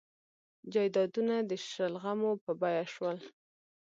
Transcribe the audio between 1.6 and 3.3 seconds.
شلغمو په بیه شول.